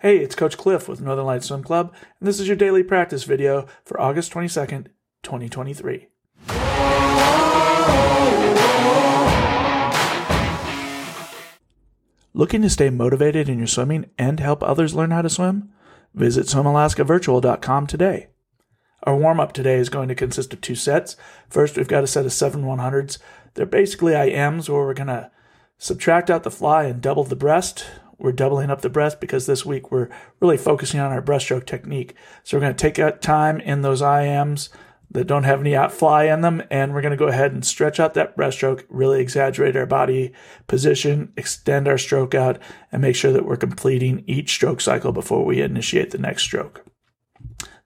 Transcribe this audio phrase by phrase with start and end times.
[0.00, 1.90] Hey, it's Coach Cliff with Northern Lights Swim Club,
[2.20, 4.88] and this is your daily practice video for August 22nd,
[5.22, 6.08] 2023.
[12.34, 15.70] Looking to stay motivated in your swimming and help others learn how to swim?
[16.12, 18.26] Visit swimalaskavirtual.com today.
[19.04, 21.16] Our warm up today is going to consist of two sets.
[21.48, 23.16] First, we've got a set of seven 100s.
[23.54, 25.30] They're basically IMs where we're going to
[25.78, 27.86] subtract out the fly and double the breast.
[28.18, 30.08] We're doubling up the breath because this week we're
[30.40, 32.14] really focusing on our breaststroke technique.
[32.44, 34.70] So we're going to take out time in those IMs
[35.10, 38.00] that don't have any fly in them, and we're going to go ahead and stretch
[38.00, 40.32] out that breaststroke, really exaggerate our body
[40.66, 42.58] position, extend our stroke out,
[42.90, 46.84] and make sure that we're completing each stroke cycle before we initiate the next stroke.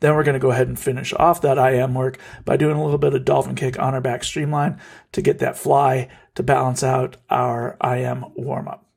[0.00, 2.84] Then we're going to go ahead and finish off that IM work by doing a
[2.84, 6.84] little bit of dolphin kick on our back streamline to get that fly to balance
[6.84, 8.87] out our IM warm up.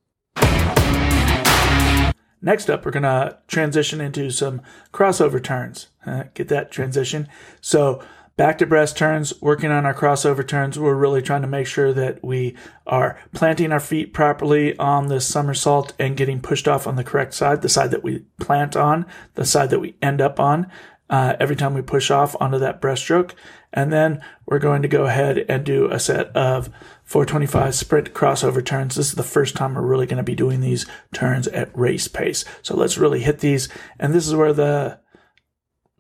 [2.41, 4.61] Next up, we're going to transition into some
[4.93, 5.87] crossover turns.
[6.05, 7.27] Uh, get that transition.
[7.61, 8.03] So
[8.35, 10.79] back to breast turns, working on our crossover turns.
[10.79, 12.55] We're really trying to make sure that we
[12.87, 17.35] are planting our feet properly on the somersault and getting pushed off on the correct
[17.35, 19.05] side, the side that we plant on,
[19.35, 20.71] the side that we end up on.
[21.11, 23.33] Uh, every time we push off onto that breaststroke.
[23.73, 26.69] And then we're going to go ahead and do a set of
[27.03, 28.95] 425 sprint crossover turns.
[28.95, 32.07] This is the first time we're really going to be doing these turns at race
[32.07, 32.45] pace.
[32.61, 33.67] So let's really hit these.
[33.99, 35.01] And this is where the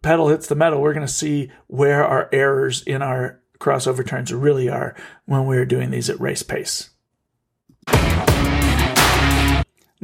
[0.01, 0.81] pedal hits the metal.
[0.81, 4.95] We're going to see where our errors in our crossover turns really are
[5.25, 6.89] when we're doing these at race pace.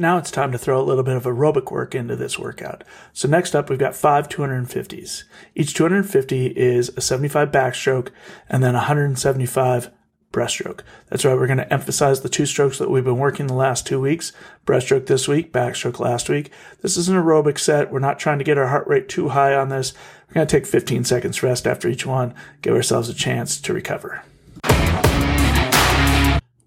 [0.00, 2.84] Now it's time to throw a little bit of aerobic work into this workout.
[3.12, 5.24] So next up, we've got five 250s.
[5.56, 8.10] Each 250 is a 75 backstroke
[8.48, 9.90] and then 175
[10.32, 10.82] breaststroke.
[11.08, 11.34] That's right.
[11.34, 14.32] We're going to emphasize the two strokes that we've been working the last two weeks.
[14.64, 16.52] Breaststroke this week, backstroke last week.
[16.80, 17.90] This is an aerobic set.
[17.90, 19.94] We're not trying to get our heart rate too high on this.
[20.28, 23.72] We're going to take 15 seconds rest after each one, give ourselves a chance to
[23.72, 24.22] recover.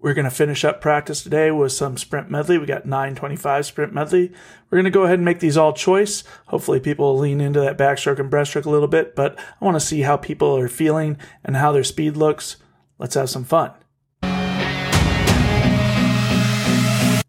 [0.02, 2.58] We're going to finish up practice today with some sprint medley.
[2.58, 4.32] We got 925 sprint medley.
[4.68, 6.24] We're going to go ahead and make these all choice.
[6.46, 9.80] Hopefully people lean into that backstroke and breaststroke a little bit, but I want to
[9.80, 12.56] see how people are feeling and how their speed looks.
[12.98, 13.70] Let's have some fun.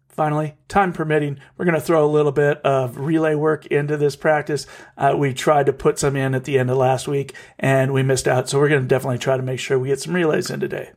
[0.08, 4.16] Finally, time permitting, we're going to throw a little bit of relay work into this
[4.16, 4.66] practice.
[4.96, 8.02] Uh, we tried to put some in at the end of last week and we
[8.02, 8.48] missed out.
[8.48, 10.90] So we're going to definitely try to make sure we get some relays in today.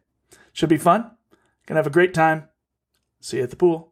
[0.53, 1.11] Should be fun.
[1.67, 2.47] Gonna have a great time.
[3.19, 3.91] See you at the pool.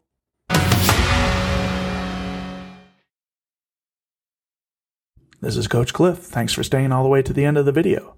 [5.42, 6.20] This is Coach Cliff.
[6.20, 8.16] Thanks for staying all the way to the end of the video.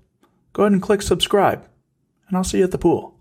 [0.53, 1.67] Go ahead and click subscribe,
[2.27, 3.16] and I'll see you at the pool.